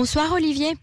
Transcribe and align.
Bonsoir 0.00 0.32
Olivier. 0.32 0.74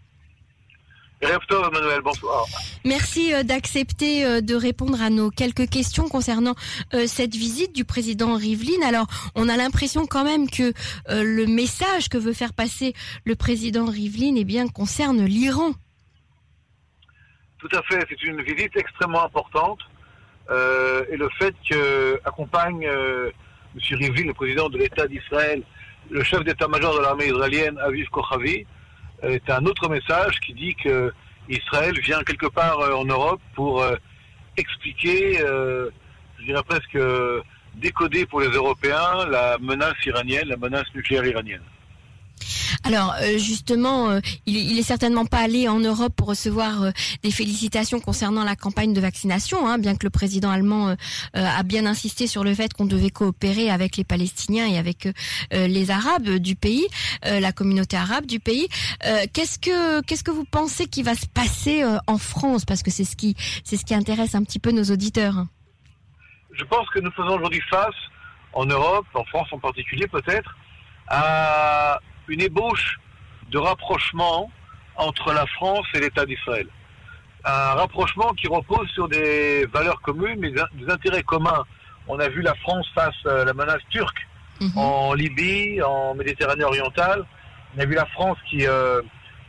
Emmanuel, 1.22 2.02
bonsoir. 2.04 2.44
Merci 2.84 3.32
euh, 3.32 3.44
d'accepter 3.44 4.26
euh, 4.26 4.42
de 4.42 4.54
répondre 4.54 5.00
à 5.00 5.08
nos 5.08 5.30
quelques 5.30 5.70
questions 5.70 6.06
concernant 6.06 6.54
euh, 6.92 7.06
cette 7.06 7.34
visite 7.34 7.74
du 7.74 7.86
président 7.86 8.36
Rivlin. 8.36 8.86
Alors, 8.86 9.06
on 9.34 9.48
a 9.48 9.56
l'impression 9.56 10.04
quand 10.06 10.22
même 10.22 10.50
que 10.50 10.74
le 11.08 11.46
message 11.46 12.10
que 12.10 12.18
veut 12.18 12.34
faire 12.34 12.52
passer 12.52 12.92
le 13.24 13.36
président 13.36 13.86
Rivlin 13.86 14.34
eh 14.36 14.44
bien, 14.44 14.68
concerne 14.68 15.24
l'Iran. 15.24 15.72
Tout 17.58 17.70
à 17.72 17.82
fait, 17.84 18.04
c'est 18.10 18.22
une 18.22 18.42
visite 18.42 18.76
extrêmement 18.76 19.24
importante. 19.24 19.80
et 20.50 21.16
le 21.16 21.28
fait 21.38 21.54
qu'accompagne 21.66 22.84
M. 22.84 23.32
Rivlin, 23.92 24.26
le 24.26 24.34
président 24.34 24.68
de 24.68 24.76
l'État 24.76 25.08
d'Israël, 25.08 25.62
le 26.10 26.22
chef 26.22 26.44
d'état-major 26.44 26.94
de 26.98 27.00
l'armée 27.00 27.28
israélienne, 27.28 27.78
Aviv 27.78 28.10
Kochavi, 28.10 28.66
est 29.22 29.48
un 29.50 29.64
autre 29.66 29.88
message 29.88 30.40
qui 30.40 30.54
dit 30.54 30.74
que 30.74 31.12
Israël 31.48 31.98
vient 32.00 32.22
quelque 32.22 32.46
part 32.46 32.80
euh, 32.80 32.94
en 32.94 33.04
Europe 33.04 33.40
pour 33.54 33.82
euh, 33.82 33.96
expliquer, 34.56 35.40
euh, 35.40 35.90
je 36.38 36.46
dirais 36.46 36.62
presque 36.66 36.98
décoder 37.74 38.26
pour 38.26 38.40
les 38.40 38.48
Européens 38.48 39.26
la 39.28 39.58
menace 39.58 39.94
iranienne, 40.04 40.48
la 40.48 40.56
menace 40.56 40.86
nucléaire 40.94 41.26
iranienne. 41.26 41.62
Alors 42.86 43.16
euh, 43.20 43.36
justement, 43.36 44.10
euh, 44.10 44.20
il, 44.46 44.78
est 44.78 44.82
certainement 44.82 45.24
pas 45.26 45.38
allé 45.38 45.68
en 45.68 45.80
Europe 45.80 46.14
pour 46.14 46.28
recevoir 46.28 46.82
euh, 46.82 46.90
des 47.24 47.32
félicitations 47.32 47.98
concernant 47.98 48.44
la 48.44 48.54
campagne 48.54 48.92
de 48.92 49.00
vaccination, 49.00 49.66
hein, 49.66 49.78
bien 49.78 49.96
que 49.96 50.06
le 50.06 50.10
président 50.10 50.50
allemand 50.50 50.94
a 51.34 51.62
bien 51.64 51.84
insisté 51.84 52.26
sur 52.28 52.44
le 52.44 52.54
fait 52.54 52.72
qu'on 52.72 52.84
devait 52.84 53.10
coopérer 53.10 53.70
avec 53.70 53.96
les 53.96 54.04
Palestiniens 54.04 54.66
et 54.66 54.78
avec 54.78 55.08
les 55.52 55.90
Arabes 55.90 56.28
du 56.36 56.54
pays, 56.54 56.86
la 57.22 57.52
communauté 57.52 57.96
arabe 57.96 58.26
du 58.26 58.40
pays. 58.40 58.68
qu'est-ce 59.32 59.58
que 59.58 60.00
qu'est-ce 60.02 60.24
que 60.24 60.30
vous 60.30 60.44
pensez 60.44 60.86
qui 60.86 61.02
va 61.02 61.14
se 61.14 61.26
passer 61.26 61.84
en 62.06 62.18
France? 62.18 62.64
Parce 62.64 62.82
que 62.82 62.90
c'est 62.90 63.04
ce 63.04 63.16
qui 63.16 63.34
c'est 63.64 63.76
ce 63.76 63.84
qui 63.84 63.94
intéresse 63.94 64.34
un 64.34 64.44
petit 64.44 64.58
peu 64.58 64.70
nos 64.70 64.84
auditeurs. 64.84 65.46
Je 66.52 66.64
pense 66.64 66.88
que 66.90 67.00
nous 67.00 67.10
faisons 67.12 67.36
aujourd'hui 67.36 67.62
face 67.70 67.96
en 68.52 68.66
Europe, 68.66 69.06
en 69.14 69.24
France 69.24 69.48
en 69.52 69.58
particulier 69.58 70.06
peut-être, 70.06 70.56
à 71.08 71.98
une 72.28 72.40
ébauche 72.40 72.98
de 73.50 73.58
rapprochement 73.58 74.50
entre 74.96 75.32
la 75.32 75.46
France 75.46 75.86
et 75.94 76.00
l'État 76.00 76.26
d'Israël. 76.26 76.66
Un 77.44 77.74
rapprochement 77.74 78.32
qui 78.32 78.48
repose 78.48 78.88
sur 78.90 79.08
des 79.08 79.66
valeurs 79.66 80.00
communes, 80.02 80.40
mais 80.40 80.50
des 80.50 80.90
intérêts 80.92 81.22
communs. 81.22 81.64
On 82.08 82.18
a 82.18 82.28
vu 82.28 82.42
la 82.42 82.54
France 82.54 82.86
face 82.94 83.14
à 83.26 83.44
la 83.44 83.52
menace 83.52 83.82
turque 83.90 84.26
mhm. 84.60 84.72
en 84.76 85.14
Libye, 85.14 85.80
en 85.82 86.14
Méditerranée 86.14 86.64
orientale. 86.64 87.24
On 87.76 87.80
a 87.80 87.84
vu 87.84 87.94
la 87.94 88.06
France 88.06 88.38
qui 88.48 88.66
euh, 88.66 89.00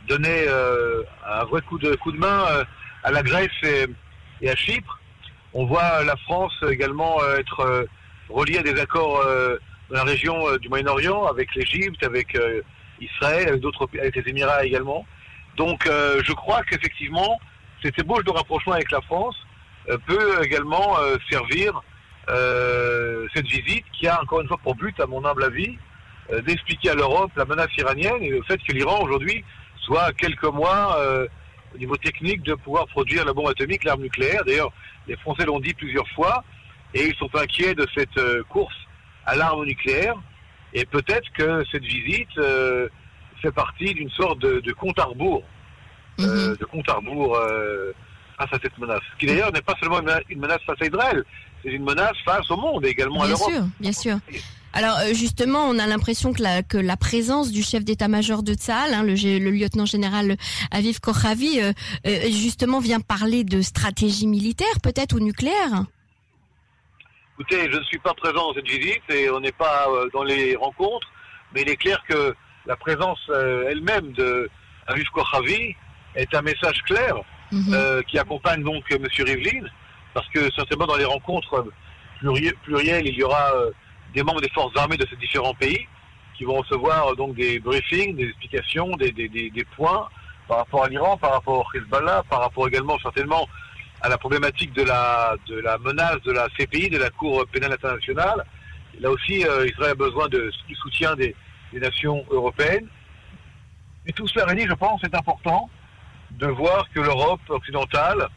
donnait 0.06 0.44
euh, 0.48 1.02
un 1.26 1.44
vrai 1.44 1.60
coup 1.62 1.78
de, 1.78 1.94
coup 1.96 2.12
de 2.12 2.18
main 2.18 2.44
euh, 2.50 2.64
à 3.02 3.10
la 3.10 3.22
Grèce 3.22 3.50
et, 3.62 4.48
à 4.48 4.54
Chypre. 4.54 5.00
On 5.54 5.66
voit 5.66 6.04
la 6.04 6.16
France 6.16 6.52
également 6.70 7.18
être 7.38 7.88
reliée 8.28 8.58
à 8.58 8.62
des 8.62 8.78
accords 8.78 9.24
dans 9.90 9.96
la 9.96 10.04
région 10.04 10.56
du 10.58 10.68
Moyen-Orient 10.68 11.24
avec 11.26 11.54
l'Égypte, 11.54 12.02
avec 12.04 12.36
Israël, 13.00 13.48
avec 13.48 13.60
d'autres 13.60 13.88
avec 13.98 14.16
les 14.16 14.30
Émirats 14.30 14.64
également. 14.64 15.06
Donc 15.56 15.86
euh, 15.86 16.22
je 16.24 16.32
crois 16.32 16.62
qu'effectivement, 16.62 17.40
cette 17.82 17.98
ébauche 17.98 18.24
de 18.24 18.30
rapprochement 18.30 18.74
avec 18.74 18.90
la 18.90 19.00
France 19.02 19.36
euh, 19.88 19.98
peut 20.06 20.44
également 20.44 20.98
euh, 20.98 21.16
servir 21.30 21.82
cette 23.34 23.46
visite 23.46 23.86
qui 23.94 24.06
a 24.06 24.20
encore 24.20 24.42
une 24.42 24.48
fois 24.48 24.58
pour 24.58 24.74
but, 24.74 25.00
à 25.00 25.06
mon 25.06 25.24
humble 25.24 25.44
avis, 25.44 25.78
d'expliquer 26.44 26.90
à 26.90 26.94
l'Europe 26.94 27.30
la 27.36 27.46
menace 27.46 27.74
iranienne 27.78 28.22
et 28.22 28.28
le 28.28 28.42
fait 28.42 28.58
que 28.58 28.72
l'Iran 28.72 29.00
aujourd'hui 29.00 29.42
soit 29.80 30.02
à 30.02 30.12
quelques 30.12 30.44
mois 30.44 30.98
au 31.74 31.78
niveau 31.78 31.96
technique 31.96 32.42
de 32.42 32.52
pouvoir 32.52 32.86
produire 32.88 33.24
la 33.24 33.32
bombe 33.32 33.48
atomique, 33.48 33.82
l'arme 33.82 34.02
nucléaire. 34.02 34.44
D'ailleurs, 34.44 34.70
les 35.06 35.16
Français 35.16 35.46
l'ont 35.46 35.58
dit 35.58 35.72
plusieurs 35.72 36.06
fois 36.10 36.44
et 36.92 37.06
ils 37.06 37.14
sont 37.14 37.34
inquiets 37.34 37.74
de 37.74 37.86
cette 37.96 38.20
course 38.50 38.76
à 39.28 39.36
l'arme 39.36 39.64
nucléaire. 39.64 40.14
Et 40.72 40.84
peut-être 40.84 41.28
que 41.36 41.64
cette 41.70 41.84
visite 41.84 42.36
euh, 42.38 42.88
fait 43.40 43.52
partie 43.52 43.94
d'une 43.94 44.10
sorte 44.10 44.38
de, 44.40 44.72
compte 44.72 44.98
à 44.98 45.04
rebours, 45.04 45.42
euh, 46.20 46.50
mhm. 46.50 46.56
de 46.56 46.64
compte 46.64 46.88
à 46.88 46.94
rebours 46.94 47.36
euh, 47.36 47.92
face 48.38 48.52
à 48.52 48.58
cette 48.62 48.76
menace. 48.78 49.02
Qui 49.18 49.26
d'ailleurs 49.26 49.52
n'est 49.52 49.62
pas 49.62 49.74
seulement 49.80 50.00
une 50.28 50.40
menace 50.40 50.60
face 50.66 50.80
à 50.80 50.86
Israël, 50.86 51.24
c'est 51.62 51.70
une 51.70 51.84
menace 51.84 52.16
face 52.24 52.50
au 52.50 52.56
monde 52.56 52.84
et 52.86 52.90
également 52.90 53.22
à 53.22 53.28
l'Europe. 53.28 53.50
Bien 53.50 53.58
sûr, 53.58 53.68
bien 53.80 53.92
sûr. 53.92 54.18
Alors 54.74 54.98
justement, 55.14 55.64
on 55.64 55.78
a 55.78 55.86
l'impression 55.86 56.32
que 56.32 56.42
la, 56.42 56.62
que 56.62 56.76
la 56.76 56.96
présence 56.96 57.50
du 57.50 57.62
chef 57.62 57.84
d'état-major 57.84 58.42
de 58.42 58.52
Tzahal, 58.52 58.92
hein, 58.92 59.02
le, 59.02 59.14
le, 59.14 59.50
lieutenant 59.50 59.86
général 59.86 60.36
Aviv 60.70 61.00
Kochavi, 61.00 61.60
justement 62.30 62.78
vient 62.78 63.00
parler 63.00 63.44
de 63.44 63.62
stratégie 63.62 64.26
militaire, 64.26 64.80
peut-être 64.82 65.16
ou 65.16 65.20
nucléaire. 65.20 65.84
Écoutez, 67.40 67.70
je 67.70 67.78
ne 67.78 67.84
suis 67.84 68.00
pas 68.00 68.14
présent 68.14 68.48
dans 68.48 68.54
cette 68.54 68.68
visite 68.68 69.08
et 69.10 69.30
on 69.30 69.38
n'est 69.38 69.52
pas 69.52 69.86
euh, 69.88 70.08
dans 70.12 70.24
les 70.24 70.56
rencontres, 70.56 71.06
mais 71.54 71.62
il 71.62 71.70
est 71.70 71.76
clair 71.76 72.02
que 72.08 72.34
la 72.66 72.74
présence 72.74 73.20
euh, 73.28 73.68
elle-même 73.70 74.10
de 74.10 74.50
Aviv 74.88 75.04
Kochavi 75.14 75.76
est 76.16 76.34
un 76.34 76.42
message 76.42 76.82
clair 76.82 77.14
mhm. 77.52 77.72
euh, 77.72 78.02
qui 78.02 78.18
accompagne 78.18 78.64
donc 78.64 78.82
M. 78.90 79.06
Rivlin, 79.20 79.68
parce 80.14 80.26
que 80.30 80.52
certainement 80.52 80.86
dans 80.86 80.96
les 80.96 81.04
rencontres 81.04 81.64
plurielles, 82.64 83.06
il 83.06 83.14
y 83.14 83.22
aura 83.22 83.52
des 84.12 84.24
membres 84.24 84.40
des 84.40 84.50
forces 84.50 84.76
armées 84.76 84.96
de 84.96 85.06
ces 85.08 85.14
différents 85.14 85.54
pays 85.54 85.86
qui 86.36 86.42
vont 86.42 86.56
recevoir 86.56 87.14
donc 87.14 87.36
des 87.36 87.60
briefings, 87.60 88.16
des 88.16 88.30
explications, 88.30 88.96
des, 88.96 89.12
des, 89.12 89.28
des 89.28 89.64
points 89.76 90.08
par 90.48 90.58
rapport 90.58 90.82
à 90.82 90.88
l'Iran, 90.88 91.16
par 91.16 91.34
rapport 91.34 91.64
au 91.64 91.78
Hezbollah, 91.78 92.24
par 92.28 92.40
rapport 92.40 92.66
également 92.66 92.98
certainement 92.98 93.46
à 94.00 94.08
la 94.08 94.18
problématique 94.18 94.72
de 94.74 94.82
la, 94.82 95.36
de 95.46 95.58
la 95.60 95.78
menace 95.78 96.20
de 96.24 96.32
la 96.32 96.48
CPI, 96.56 96.88
de 96.90 96.98
la 96.98 97.10
Cour 97.10 97.44
pénale 97.50 97.72
internationale. 97.72 98.44
Là 99.00 99.10
aussi, 99.10 99.44
euh, 99.44 99.66
Israël 99.66 99.92
a 99.92 99.94
besoin 99.94 100.28
du 100.28 100.74
soutien 100.74 101.14
des, 101.14 101.34
nations 101.72 102.24
européennes. 102.30 102.88
Et 104.06 104.12
tout 104.12 104.26
cela 104.26 104.46
réuni, 104.46 104.66
je 104.66 104.72
pense, 104.72 105.00
c'est 105.02 105.14
important 105.14 105.68
de 106.30 106.46
voir 106.46 106.88
que 106.94 107.00
l'Europe 107.00 107.40
occidentale 107.48 108.28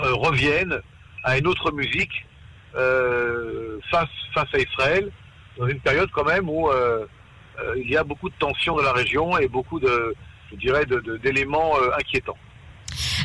euh, 0.00 0.12
revienne 0.14 0.78
à 1.24 1.38
une 1.38 1.46
autre 1.46 1.72
musique 1.72 2.26
euh, 2.74 3.78
face, 3.90 4.08
à 4.36 4.58
Israël, 4.58 5.10
dans 5.56 5.66
une 5.66 5.80
période 5.80 6.10
quand 6.12 6.24
même 6.24 6.50
où 6.50 6.70
il 7.76 7.90
y 7.90 7.96
a 7.96 8.04
beaucoup 8.04 8.28
de 8.28 8.34
tensions 8.38 8.76
dans 8.76 8.82
la 8.82 8.92
région 8.92 9.38
et 9.38 9.48
beaucoup 9.48 9.80
de, 9.80 10.14
je 10.50 10.56
dirais, 10.56 10.84
d'éléments 11.22 11.72
inquiétants. 11.98 12.36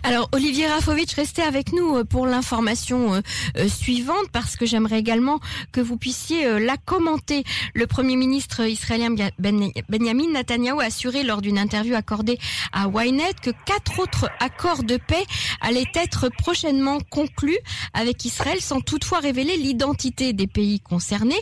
Alors 0.03 0.29
Olivier 0.31 0.66
Rafovitch, 0.66 1.13
restez 1.13 1.44
avec 1.44 1.73
nous 1.73 1.97
euh, 1.97 2.03
pour 2.03 2.25
l'information 2.25 3.13
euh, 3.13 3.22
euh, 3.57 3.67
suivante 3.67 4.29
parce 4.31 4.56
que 4.56 4.66
j'aimerais 4.66 4.97
également 4.97 5.39
que 5.72 5.79
vous 5.79 5.95
puissiez 5.95 6.59
la 6.59 6.75
commenter. 6.78 7.44
Le 7.75 7.85
Premier 7.85 8.16
ministre 8.16 8.61
israélien 8.61 9.13
ben-, 9.38 9.72
Benjamin 9.90 10.31
Netanyahu 10.34 10.81
a 10.81 10.85
assuré 10.85 11.23
lors 11.23 11.41
d'une 11.41 11.59
interview 11.59 11.94
accordée 11.94 12.40
à 12.73 12.88
Ynet 12.88 13.34
que 13.41 13.51
quatre 13.66 14.00
autres 14.00 14.29
accords 14.40 14.84
de 14.84 14.97
paix 14.97 15.23
allaient 15.61 15.84
être 15.94 16.29
prochainement 16.29 16.97
conclus 17.09 17.57
avec 17.94 18.25
Israël 18.25 18.59
sans 18.59 18.81
toutefois 18.81 19.19
révéler 19.19 19.57
l'identité 19.57 20.34
des 20.34 20.47
pays 20.47 20.79
concernés. 20.79 21.41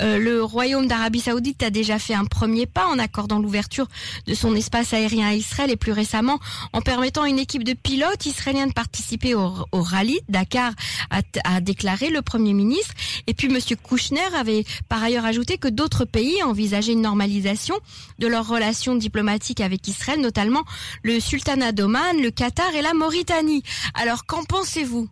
le 0.00 0.40
Royaume 0.40 0.86
d'Arabie 0.86 1.20
Saoudite 1.20 1.62
a 1.62 1.70
déjà 1.70 1.98
fait 1.98 2.14
un 2.14 2.24
premier 2.24 2.66
pas 2.66 2.86
en 2.86 2.98
accordant 2.98 3.38
l'ouverture 3.38 3.88
de 4.26 4.34
son 4.34 4.54
espace 4.54 4.92
aérien 4.92 5.28
à 5.28 5.34
Israël 5.34 5.70
et 5.70 5.76
plus 5.76 5.92
récemment 5.92 6.38
en 6.72 6.80
permettant 6.80 7.24
une 7.24 7.38
équipe 7.38 7.64
de 7.64 7.72
pilote 7.94 8.26
israélien 8.26 8.66
de 8.66 8.72
participer 8.72 9.36
au, 9.36 9.52
rallye. 9.72 10.18
Dakar 10.28 10.72
a, 11.10 11.60
déclaré 11.60 12.10
le 12.10 12.22
Premier 12.22 12.52
ministre. 12.52 12.92
Et 13.28 13.34
puis 13.34 13.48
Monsieur 13.48 13.76
Kouchner 13.76 14.34
avait 14.36 14.64
par 14.88 15.00
ailleurs 15.00 15.24
ajouté 15.24 15.58
que 15.58 15.68
d'autres 15.68 16.04
pays 16.04 16.42
envisageaient 16.42 16.94
une 16.94 17.02
normalisation 17.02 17.76
de 18.18 18.26
leurs 18.26 18.48
relations 18.48 18.96
diplomatiques 18.96 19.60
avec 19.60 19.86
Israël, 19.86 20.20
notamment 20.20 20.64
le 21.04 21.20
Sultanat 21.20 21.70
d'Oman, 21.70 22.20
le 22.20 22.32
Qatar 22.32 22.74
et 22.74 22.82
la 22.82 22.94
Mauritanie. 22.94 23.62
Alors 23.94 24.26
qu'en 24.26 24.42
pensez-vous? 24.42 25.08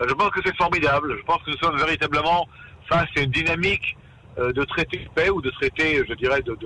Euh, 0.00 0.06
Je 0.08 0.14
pense 0.14 0.30
que 0.30 0.40
c'est 0.46 0.56
formidable. 0.56 1.18
Je 1.18 1.24
pense 1.24 1.42
que 1.42 1.50
nous 1.50 1.58
sommes 1.58 1.76
véritablement 1.76 2.48
face 2.88 3.10
à 3.14 3.20
une 3.20 3.30
dynamique 3.30 3.94
euh, 4.38 4.54
de 4.54 4.64
traité 4.64 5.00
de 5.00 5.08
paix 5.14 5.28
ou 5.28 5.42
de 5.42 5.50
traité, 5.50 6.02
je 6.08 6.14
dirais, 6.14 6.40
de, 6.40 6.56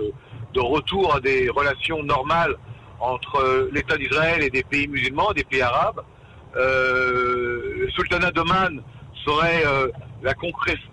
de 0.55 0.61
retour 0.61 1.13
à 1.13 1.19
des 1.19 1.51
relations 1.51 2.05
normales 2.05 2.55
entre 3.01 3.69
l'État 3.73 3.97
d'Israël 3.97 4.43
et 4.43 4.51
des 4.51 4.63
pays 4.63 4.89
musulmans, 4.89 5.33
des 5.33 5.45
pays 5.45 5.63
arabes. 5.63 6.03
Euh, 6.57 7.75
le 7.77 7.91
sultanat 7.91 8.31
d'Oman 8.31 8.83
serait 9.27 9.65
euh, 9.67 9.89
la, 10.23 10.35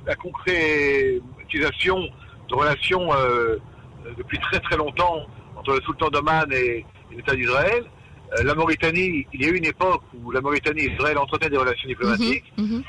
la, 0.06 0.16
concrétisation 0.16 2.00
de 2.50 2.56
relations 2.56 3.14
euh, 3.14 3.58
depuis 4.18 4.40
très 4.40 4.60
très 4.60 4.76
longtemps 4.76 5.26
entre 5.56 5.76
le 5.76 5.82
sultan 5.82 6.10
d'Oman 6.10 6.52
et, 6.52 6.86
l'État 7.16 7.36
d'Israël. 7.36 7.84
Euh, 8.38 8.44
la 8.44 8.56
Mauritanie, 8.56 9.28
il 9.34 9.44
y 9.44 9.46
a 9.46 9.50
eu 9.50 9.58
une 9.58 9.66
époque 9.66 10.02
où 10.16 10.32
la 10.32 10.42
Mauritanie 10.42 10.82
et 10.86 10.92
Israël 10.92 11.18
entretenaient 11.18 11.52
des 11.52 11.58
relations 11.58 11.88
diplomatiques. 11.88 12.52
Mhm, 12.58 12.66
mhm. 12.66 12.84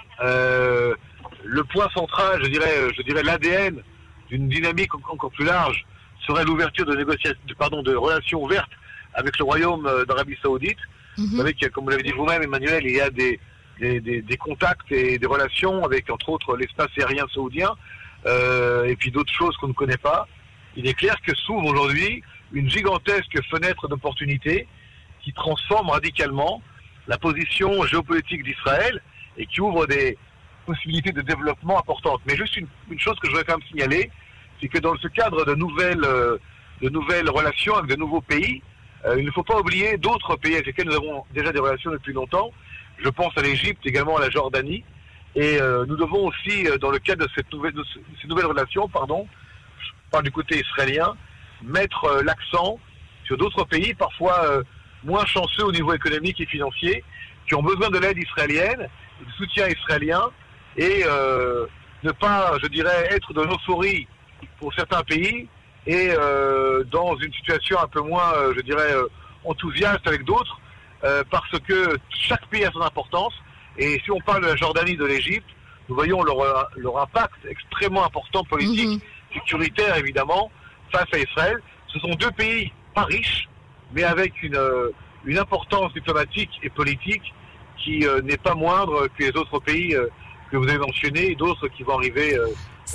le 1.45 1.65
point 1.65 1.89
central, 1.95 2.43
je 2.43 2.49
dirais, 2.49 2.89
je 2.97 3.03
dirais 3.03 3.23
l'ADN 3.23 3.83
d'une 4.29 4.49
dynamique 4.49 4.95
encore 4.95 5.31
plus 5.31 5.45
large, 5.45 5.85
serait 6.27 6.45
l'ouverture 6.45 6.87
de 6.87 6.97
négociations, 6.97 7.39
pardon, 7.59 7.83
de 7.83 7.95
relations 7.95 8.43
ouvertes 8.43 8.71
avec 9.15 9.39
le 9.39 9.45
Royaume 9.45 9.87
euh, 9.87 10.05
d'Arabie 10.05 10.37
Saoudite. 10.43 10.79
Vous 11.17 11.25
Mhm. 11.27 11.37
savez 11.39 11.55
que, 11.55 11.67
comme 11.69 11.85
vous 11.85 11.91
l'avez 11.91 12.03
dit 12.03 12.11
vous-même, 12.13 12.43
Emmanuel, 12.43 12.83
il 12.85 12.97
y 12.97 13.01
a 13.01 13.11
des, 13.11 13.39
des, 13.81 14.01
des- 14.01 14.23
des 14.23 14.37
contacts 14.37 14.91
et 14.91 15.19
des 15.19 15.27
relations 15.27 15.85
avec, 15.85 16.11
entre 16.11 16.29
autres, 16.31 16.57
l'espace 16.57 16.89
aérien 16.99 17.27
saoudien 17.33 17.71
euh, 18.27 18.85
et 18.85 18.97
puis 18.97 19.11
d'autres 19.11 19.33
choses 19.33 19.57
qu'on 19.59 19.69
ne 19.69 19.73
connaît 19.73 19.97
pas. 19.97 20.27
Il 20.77 20.87
est 20.89 20.95
clair 20.95 21.17
que 21.23 21.35
s'ouvre 21.37 21.67
aujourd'hui 21.67 22.23
une 22.53 22.69
gigantesque 22.69 23.39
fenêtre 23.51 23.87
d'opportunité 23.89 24.67
qui 25.23 25.33
transforme 25.33 25.91
radicalement 25.91 26.63
la 27.07 27.17
position 27.19 27.85
géopolitique 27.87 28.43
d'Israël 28.43 29.01
et 29.37 29.47
qui 29.47 29.61
ouvre 29.61 29.87
des 29.87 30.17
possibilités 30.67 31.13
de 31.13 31.21
développement 31.21 31.79
importantes. 31.79 32.23
Mais 32.27 32.37
juste 32.37 32.57
une, 32.57 32.67
une 32.91 32.99
chose 32.99 33.17
que 33.21 33.27
je 33.27 33.31
voudrais 33.33 33.45
quand 33.45 33.59
même 33.59 33.69
signaler, 33.69 34.11
c'est 34.61 34.69
que 34.69 34.79
dans 34.79 34.97
ce 34.97 35.09
cadre 35.09 35.45
de 35.45 35.55
nouvelles, 35.55 36.05
euh, 36.05 36.39
de 36.83 36.89
nouvelles 36.89 37.29
relations 37.31 37.75
avec 37.77 37.91
de 37.91 37.97
nouveaux 37.97 38.21
pays, 38.23 38.63
euh, 39.07 39.17
il 39.19 39.27
ne 39.27 39.31
faut 39.31 39.43
pas 39.43 39.59
oublier 39.59 39.99
d'autres 39.99 40.37
pays 40.37 40.55
avec 40.55 40.67
lesquels 40.67 40.87
nous 40.87 40.95
avons 40.95 41.25
déjà 41.35 41.53
des 41.53 41.59
relations 41.59 41.91
depuis 41.91 42.13
longtemps. 42.13 42.51
Je 42.99 43.09
pense 43.09 43.37
à 43.37 43.43
l'Égypte, 43.43 43.85
également 43.85 44.17
à 44.17 44.21
la 44.21 44.31
Jordanie. 44.31 44.85
Et 45.37 45.61
euh, 45.61 45.85
nous 45.87 45.97
devons 45.97 46.29
aussi, 46.29 46.67
euh, 46.67 46.79
dans 46.79 46.91
le 46.91 46.99
cadre 46.99 47.27
de, 47.27 47.31
ces 47.35 48.29
nouvelles 48.29 48.47
relations, 48.47 48.89
pardon, 48.89 49.27
je 49.79 49.91
parle 50.11 50.25
du 50.25 50.31
côté 50.31 50.61
israélien, 50.61 51.15
mettre 51.63 52.23
l'accent 52.25 52.79
sur 53.25 53.37
d'autres 53.37 53.65
pays, 53.65 53.95
parfois 53.95 54.63
moins 55.03 55.25
chanceux 55.27 55.65
au 55.65 55.73
niveau 55.73 55.93
économique 55.93 56.41
et 56.41 56.47
financier, 56.47 57.03
qui 57.47 57.55
ont 57.55 57.63
besoin 57.63 57.91
de 57.91 57.99
l'aide 57.99 58.19
israélienne, 58.19 58.87
du 59.21 59.33
soutien 59.33 59.67
israélien, 59.69 60.23
et 60.77 61.05
ne 62.03 62.13
pas, 62.13 62.53
je 62.63 62.69
dirais, 62.69 63.09
être 63.11 63.33
de 63.33 63.41
l'euphorie 63.41 64.07
pour 64.59 64.73
certains 64.75 65.03
pays 65.03 65.49
et 65.87 66.11
euh, 66.11 66.83
dans 66.85 67.17
une 67.17 67.33
situation 67.33 67.79
un 67.79 67.89
peu 67.89 68.01
moins, 68.01 68.33
euh, 68.37 68.53
je 68.57 68.61
dirais, 68.63 68.93
euh, 68.93 69.07
enthousiaste 69.45 70.07
avec 70.07 70.25
d'autres, 70.25 70.59
euh, 71.05 71.23
parce 71.31 71.59
que 71.69 71.97
chaque 72.11 72.47
pays 72.49 72.65
a 72.65 72.71
son 72.73 72.81
importance. 72.81 73.35
Et 73.77 74.01
si 74.05 74.11
on 74.11 74.21
parle 74.21 74.43
de 74.43 74.49
la 74.49 74.57
Jordanie, 74.57 74.97
de 74.97 75.05
l'Égypte, 75.05 75.47
nous 75.89 75.95
voyons 75.95 76.23
leur, 76.23 76.69
leur 76.77 76.99
impact 76.99 77.35
extrêmement 77.49 78.05
important 78.05 78.45
politique, 78.45 78.89
Mhm. 78.89 79.01
sécuritaire 79.35 79.97
évidemment, 79.97 80.51
face 80.93 81.09
à 81.13 81.19
Israël. 81.19 81.59
Ce 81.89 81.99
sont 81.99 82.15
deux 82.15 82.31
pays 82.31 82.73
pas 82.95 83.03
riches, 83.05 83.49
mais 83.93 84.05
avec 84.05 84.43
une, 84.43 84.59
une 85.25 85.39
importance 85.39 85.93
diplomatique 85.93 86.51
et 86.63 86.71
politique 86.71 87.35
qui 87.83 88.07
euh, 88.07 88.23
n'est 88.23 88.37
pas 88.39 88.55
moindre 88.55 89.09
que 89.19 89.25
les 89.25 89.37
autres 89.37 89.59
pays 89.61 89.95
euh, 89.95 90.07
que 90.51 90.57
vous 90.57 90.69
avez 90.69 90.79
mentionnés 90.79 91.33
et 91.33 91.35
d'autres 91.35 91.69
qui 91.69 91.83
vont 91.83 91.99
arriver. 91.99 92.39
euh, 92.39 92.47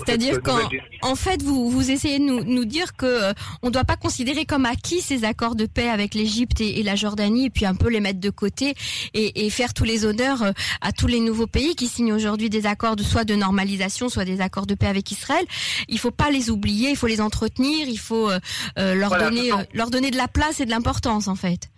C'est-à-dire 0.06 0.42
qu'en 0.42 0.60
en 1.02 1.16
fait, 1.16 1.42
vous, 1.42 1.70
vous 1.70 1.92
essayez 1.92 2.20
de 2.20 2.24
nous, 2.24 2.44
nous 2.44 2.66
dire 2.66 2.96
que 2.96 3.06
euh, 3.06 3.34
on 3.62 3.68
ne 3.68 3.72
doit 3.72 3.84
pas 3.84 3.96
considérer 3.96 4.46
comme 4.46 4.66
acquis 4.66 5.02
ces 5.02 5.24
accords 5.24 5.56
de 5.56 5.66
paix 5.66 5.90
avec 5.90 6.14
l'Égypte 6.14 6.62
et, 6.62 6.80
et 6.80 6.84
la 6.84 6.96
Jordanie, 6.96 7.46
et 7.46 7.50
puis 7.50 7.66
un 7.66 7.76
peu 7.76 7.90
les 7.90 8.00
mettre 8.00 8.20
de 8.20 8.30
côté 8.30 8.74
et, 9.14 9.46
et 9.46 9.50
faire 9.50 9.74
tous 9.74 9.84
les 9.84 10.06
honneurs 10.06 10.44
euh, 10.44 10.52
à 10.82 10.92
tous 10.92 11.08
les 11.08 11.20
nouveaux 11.20 11.48
pays 11.48 11.76
qui 11.76 11.88
signent 11.88 12.14
aujourd'hui 12.14 12.50
des 12.50 12.66
accords 12.66 12.96
de 12.96 13.04
soit 13.04 13.24
de 13.26 13.36
normalisation, 13.36 14.10
soit 14.10 14.26
des 14.26 14.42
accords 14.42 14.66
de 14.68 14.76
paix 14.76 14.88
avec 14.88 15.12
Israël. 15.12 15.46
Il 15.88 16.00
faut 16.00 16.12
pas 16.12 16.30
les 16.32 16.50
oublier, 16.50 16.90
il 16.92 16.96
faut 16.98 17.08
les 17.08 17.22
entretenir, 17.22 17.88
il 17.88 18.00
faut 18.00 18.30
euh, 18.30 18.40
euh, 18.78 18.96
leur 18.96 19.10
Voilà, 19.10 19.30
donner 19.30 19.50
sont- 19.50 19.60
euh, 19.60 19.64
leur 19.74 19.90
donner 19.90 20.12
de 20.12 20.18
la 20.18 20.28
place 20.28 20.60
et 20.60 20.66
de 20.66 20.72
l'importance 20.72 21.28
en 21.28 21.36
fait. 21.36 21.70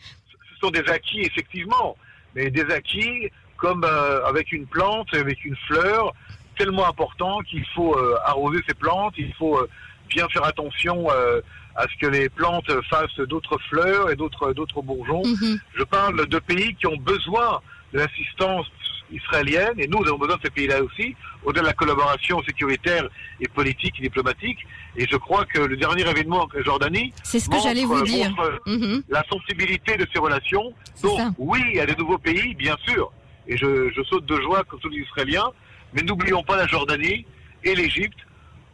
ce 0.53 0.59
sont 0.67 0.71
des 0.71 0.87
acquis 0.91 1.21
effectivement, 1.21 1.95
mais 2.35 2.49
des 2.49 2.65
acquis 2.71 3.29
comme 3.57 3.83
euh, 3.83 4.25
avec 4.25 4.51
une 4.51 4.65
plante, 4.65 5.07
avec 5.13 5.45
une 5.45 5.55
fleur, 5.67 6.13
tellement 6.57 6.87
important 6.87 7.39
qu'il 7.41 7.65
faut 7.75 7.95
euh, 7.97 8.15
arroser 8.25 8.59
ces 8.67 8.73
plantes, 8.73 9.13
il 9.17 9.33
faut 9.35 9.57
euh, 9.57 9.69
bien 10.09 10.27
faire 10.29 10.45
attention 10.45 11.07
euh, 11.09 11.41
à 11.75 11.83
ce 11.83 11.95
que 11.99 12.07
les 12.07 12.29
plantes 12.29 12.69
fassent 12.89 13.19
d'autres 13.27 13.57
fleurs 13.69 14.09
et 14.11 14.15
d'autres 14.15 14.53
d'autres 14.53 14.81
bourgeons. 14.81 15.23
Mhm. 15.25 15.59
Je 15.75 15.83
parle 15.83 16.27
de 16.27 16.39
pays 16.39 16.75
qui 16.75 16.87
ont 16.87 16.97
besoin 16.97 17.61
de 17.93 17.99
l'assistance 17.99 18.67
israélienne, 19.11 19.73
et 19.77 19.87
nous, 19.87 19.99
nous 19.99 20.07
avons 20.07 20.17
besoin 20.19 20.37
de 20.37 20.41
ces 20.43 20.49
pays-là 20.51 20.81
aussi, 20.81 21.15
au-delà 21.43 21.63
de 21.63 21.67
la 21.67 21.73
collaboration 21.73 22.41
sécuritaire 22.43 23.09
et 23.41 23.47
politique 23.49 23.95
et 23.99 24.03
diplomatique. 24.03 24.59
Et 24.95 25.05
je 25.09 25.17
crois 25.17 25.43
que 25.45 25.59
le 25.59 25.75
dernier 25.75 26.07
événement 26.09 26.43
en 26.43 26.61
Jordanie 26.63 27.11
C'est 27.23 27.39
ce 27.39 27.49
que 27.49 27.55
montre- 27.55 27.67
j'allais 27.67 27.83
vous 27.83 28.01
dire. 28.03 28.29
montre 28.29 28.61
Mhm. 28.67 29.03
la 29.09 29.23
sensibilité 29.29 29.97
de 29.97 30.07
ces 30.13 30.19
relations. 30.19 30.73
C'est 30.95 31.07
Donc, 31.07 31.17
ça. 31.19 31.29
oui, 31.37 31.59
il 31.71 31.75
y 31.75 31.79
a 31.81 31.85
des 31.85 31.95
nouveaux 31.95 32.17
pays, 32.19 32.53
bien 32.55 32.77
sûr, 32.87 33.11
et 33.47 33.57
je, 33.57 33.89
je 33.93 34.01
saute 34.03 34.25
de 34.25 34.39
joie 34.41 34.63
comme 34.63 34.79
tous 34.79 34.89
les 34.89 34.99
Israéliens, 35.01 35.51
mais 35.93 36.01
n'oublions 36.03 36.43
pas 36.43 36.57
la 36.57 36.67
Jordanie 36.67 37.25
et 37.63 37.75
l'Égypte 37.75 38.17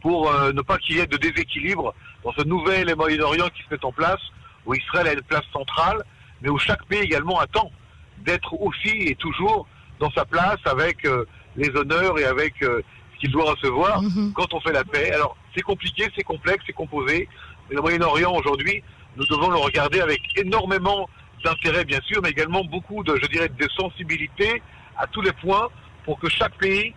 pour 0.00 0.30
euh, 0.30 0.52
ne 0.52 0.62
pas 0.62 0.78
qu'il 0.78 0.96
y 0.96 1.00
ait 1.00 1.06
de 1.06 1.16
déséquilibre 1.16 1.94
dans 2.24 2.32
ce 2.32 2.44
nouvel 2.44 2.94
Moyen-Orient 2.96 3.48
qui 3.48 3.62
se 3.62 3.68
met 3.74 3.84
en 3.84 3.92
place, 3.92 4.20
où 4.66 4.74
Israël 4.74 5.08
a 5.08 5.12
une 5.12 5.22
place 5.22 5.44
centrale, 5.52 6.02
mais 6.40 6.48
où 6.48 6.58
chaque 6.58 6.84
pays 6.86 7.00
également 7.00 7.38
attend 7.40 7.70
d'être 8.18 8.54
aussi 8.60 8.88
et 9.08 9.14
toujours 9.16 9.66
dans 9.98 10.10
sa 10.12 10.24
place 10.24 10.58
avec 10.64 11.04
euh, 11.04 11.24
les 11.56 11.70
honneurs 11.76 12.18
et 12.18 12.24
avec 12.24 12.62
euh, 12.62 12.82
ce 13.14 13.20
qu'il 13.20 13.30
doit 13.32 13.50
recevoir 13.52 14.02
Mhm. 14.02 14.32
quand 14.34 14.54
on 14.54 14.60
fait 14.60 14.72
la 14.72 14.84
paix. 14.84 15.10
Alors, 15.12 15.36
c'est 15.54 15.62
compliqué, 15.62 16.08
c'est 16.16 16.22
complexe, 16.22 16.62
c'est 16.66 16.72
composé. 16.72 17.28
Mais 17.68 17.76
le 17.76 17.82
Moyen-Orient, 17.82 18.32
aujourd'hui, 18.34 18.82
nous 19.16 19.26
devons 19.26 19.50
le 19.50 19.56
regarder 19.56 20.00
avec 20.00 20.20
énormément 20.36 21.08
d'intérêt, 21.44 21.84
bien 21.84 22.00
sûr, 22.06 22.20
mais 22.22 22.30
également 22.30 22.64
beaucoup 22.64 23.02
de, 23.02 23.16
je 23.20 23.26
dirais, 23.28 23.48
de 23.48 23.68
sensibilité 23.76 24.62
à 24.96 25.06
tous 25.08 25.22
les 25.22 25.32
points 25.32 25.68
pour 26.04 26.18
que 26.20 26.28
chaque 26.28 26.56
pays 26.58 26.94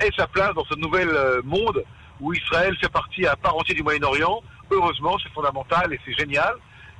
ait 0.00 0.10
sa 0.16 0.26
place 0.26 0.54
dans 0.54 0.64
ce 0.64 0.74
nouvel 0.76 1.08
euh, 1.08 1.40
monde 1.44 1.82
où 2.20 2.32
Israël 2.34 2.76
fait 2.80 2.88
partie 2.90 3.26
à 3.26 3.36
part 3.36 3.56
entière 3.56 3.76
du 3.76 3.82
Moyen-Orient. 3.82 4.42
Heureusement, 4.70 5.16
c'est 5.22 5.32
fondamental 5.32 5.92
et 5.92 6.00
c'est 6.04 6.12
génial. 6.18 6.54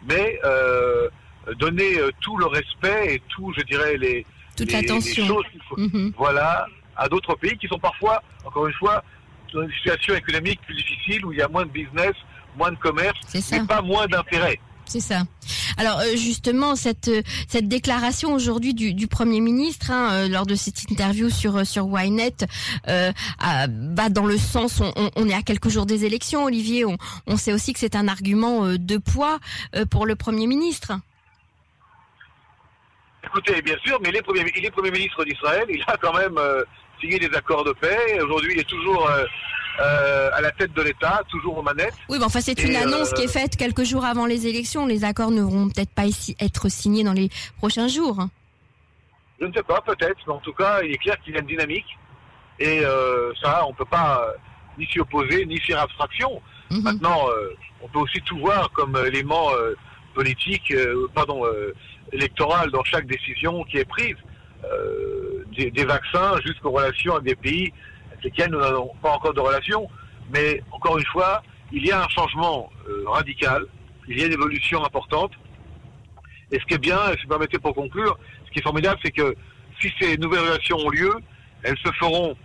Mais 0.08 0.38
euh, 0.44 1.08
donner 1.58 1.98
euh, 1.98 2.10
tout 2.20 2.36
le 2.38 2.46
respect 2.46 3.14
et 3.14 3.22
tout, 3.28 3.52
je 3.56 3.62
dirais, 3.64 3.96
les, 3.98 4.24
Toute 4.56 4.72
les- 4.72 5.26
choses 5.26 5.44
qu'il 5.52 5.62
faut- 5.68 5.76
Mhm. 5.78 6.12
voilà, 6.16 6.66
à 6.96 7.08
d'autres 7.08 7.34
pays 7.34 7.56
qui 7.58 7.68
sont 7.68 7.78
parfois, 7.78 8.22
encore 8.44 8.66
une 8.66 8.74
fois, 8.74 9.02
dans 9.52 9.62
une 9.62 9.72
situation 9.72 10.14
économique 10.14 10.60
plus 10.62 10.74
difficile 10.76 11.24
où 11.26 11.32
il 11.32 11.38
y 11.38 11.42
a 11.42 11.48
moins 11.48 11.64
de 11.66 11.70
business, 11.70 12.12
moins 12.56 12.70
de 12.70 12.76
commerce, 12.76 13.18
mais 13.34 13.66
pas 13.66 13.82
moins 13.82 14.06
d'intérêt. 14.06 14.58
C'est 14.90 14.98
ça. 14.98 15.22
Alors 15.76 16.00
euh, 16.00 16.16
justement 16.16 16.74
cette 16.74 17.06
euh, 17.06 17.22
cette 17.46 17.68
déclaration 17.68 18.32
aujourd'hui 18.32 18.74
du, 18.74 19.06
premier 19.06 19.38
ministre 19.38 19.92
hein, 19.92 20.08
euh, 20.10 20.28
lors 20.28 20.46
de 20.46 20.56
cette 20.56 20.82
interview 20.90 21.30
sur 21.30 21.64
sur 21.64 21.86
Ynet 21.96 22.34
va 22.88 24.08
dans 24.08 24.26
le 24.26 24.36
sens 24.36 24.82
on, 25.14 25.28
est 25.28 25.34
à 25.34 25.42
quelques 25.42 25.68
jours 25.68 25.86
des 25.86 26.06
élections 26.06 26.42
Olivier 26.42 26.84
on, 26.84 27.36
sait 27.36 27.52
aussi 27.52 27.72
que 27.72 27.78
c'est 27.78 27.94
un 27.94 28.08
argument 28.08 28.66
de 28.66 28.96
poids 28.96 29.38
pour 29.90 30.06
le 30.06 30.16
premier 30.16 30.48
ministre. 30.48 30.94
Écoutez, 33.22 33.62
bien 33.62 33.76
sûr, 33.84 34.00
mais 34.02 34.08
il 34.08 34.16
est 34.16 34.22
Premier, 34.72 34.90
ministre 34.90 35.24
d'Israël, 35.24 35.66
il 35.68 35.82
a 35.86 35.96
quand 35.98 36.14
même 36.14 36.36
signé 37.00 37.18
des 37.18 37.34
accords 37.34 37.64
de 37.64 37.72
paix, 37.72 38.20
aujourd'hui 38.22 38.52
il 38.54 38.60
est 38.60 38.68
toujours 38.68 39.08
euh, 39.08 39.24
euh, 39.80 40.30
à 40.32 40.40
la 40.40 40.50
tête 40.52 40.72
de 40.72 40.82
l'État, 40.82 41.22
toujours 41.28 41.58
aux 41.58 41.62
manettes. 41.62 41.94
Oui, 42.08 42.18
mais 42.18 42.24
enfin 42.24 42.40
c'est 42.40 42.58
Et, 42.58 42.68
une 42.68 42.76
annonce 42.76 43.12
euh, 43.12 43.16
qui 43.16 43.22
est 43.22 43.32
faite 43.32 43.56
quelques 43.56 43.84
jours 43.84 44.04
avant 44.04 44.26
les 44.26 44.46
élections. 44.46 44.86
Les 44.86 45.04
accords 45.04 45.30
ne 45.30 45.42
vont 45.42 45.68
peut-être 45.68 45.94
pas 45.94 46.06
ici 46.06 46.36
être 46.40 46.68
signés 46.68 47.04
dans 47.04 47.12
les 47.12 47.30
prochains 47.58 47.88
jours. 47.88 48.26
Je 49.40 49.46
ne 49.46 49.52
sais 49.52 49.62
pas, 49.62 49.80
peut-être, 49.80 50.18
mais 50.26 50.34
en 50.34 50.38
tout 50.40 50.52
cas, 50.52 50.82
il 50.82 50.92
est 50.92 50.98
clair 50.98 51.18
qu'il 51.22 51.32
y 51.32 51.36
a 51.36 51.40
une 51.40 51.46
dynamique. 51.46 51.96
Et 52.58 52.82
ça, 53.42 53.64
on 53.64 53.70
ne 53.70 53.74
peut 53.74 53.86
pas 53.86 54.22
ni 54.76 54.86
s'y 54.86 55.00
opposer, 55.00 55.46
ni 55.46 55.58
faire 55.60 55.80
abstraction. 55.80 56.42
Mhm. 56.70 56.82
Maintenant, 56.82 57.26
on 57.80 57.88
peut 57.88 58.00
aussi 58.00 58.20
tout 58.20 58.36
voir 58.36 58.70
comme 58.72 59.02
élément 59.06 59.48
politique, 60.14 60.74
pardon, 61.14 61.42
électoral 62.12 62.70
dans 62.70 62.84
chaque 62.84 63.06
décision 63.06 63.64
qui 63.64 63.78
est 63.78 63.86
prise. 63.86 64.16
Euh, 64.64 65.29
des, 65.60 65.70
des 65.70 65.84
vaccins 65.84 66.32
jusqu'aux 66.46 66.70
relations 66.70 67.14
avec 67.16 67.26
des 67.26 67.36
pays 67.36 67.72
avec 68.10 68.24
lesquels 68.24 68.50
nous 68.50 68.60
n'avons 68.60 68.90
pas 69.02 69.12
encore 69.12 69.34
de 69.34 69.40
relations. 69.40 69.88
Mais 70.32 70.62
encore 70.72 70.96
une 70.98 71.06
fois, 71.06 71.42
il 71.72 71.84
y 71.86 71.92
a 71.92 72.04
un 72.04 72.08
changement 72.08 72.70
euh, 72.88 73.04
radical, 73.08 73.64
il 74.08 74.18
y 74.18 74.22
a 74.22 74.26
une 74.26 74.32
évolution 74.32 74.84
importante. 74.84 75.32
Et 76.52 76.58
ce 76.60 76.64
qui 76.66 76.74
est 76.74 76.78
bien, 76.90 76.98
et 77.10 77.16
si 77.16 77.22
vous 77.24 77.28
permettez 77.28 77.58
pour 77.58 77.74
conclure, 77.74 78.18
ce 78.46 78.50
qui 78.52 78.58
est 78.58 78.62
formidable, 78.62 78.98
c'est 79.04 79.12
que 79.12 79.34
si 79.80 79.88
ces 80.00 80.16
nouvelles 80.18 80.44
relations 80.48 80.76
ont 80.78 80.90
lieu, 80.90 81.12
elles 81.62 81.78
se 81.84 81.90
feront 81.92 82.36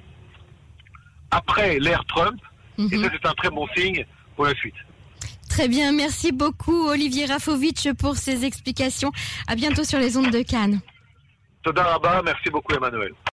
après 1.31 1.79
l'ère 1.79 2.03
Trump, 2.05 2.39
et 2.77 2.81
Mhm. 2.81 3.03
ça 3.03 3.09
c'est 3.13 3.27
un 3.27 3.33
très 3.33 3.49
bon 3.49 3.65
signe 3.75 4.05
pour 4.35 4.45
la 4.45 4.53
suite. 4.55 4.75
Très 5.49 5.67
bien, 5.67 5.91
merci 5.93 6.31
beaucoup 6.31 6.87
Olivier 6.89 7.25
Rafovitch 7.25 7.93
pour 7.93 8.15
ces 8.17 8.45
explications. 8.45 9.11
À 9.47 9.55
bientôt 9.55 9.83
sur 9.83 9.99
les 9.99 10.17
ondes 10.17 10.31
de 10.31 10.41
Cannes. 10.41 10.79
Toda 11.65 12.21
merci 12.21 12.51
beaucoup 12.51 12.75
Emmanuel. 12.75 13.15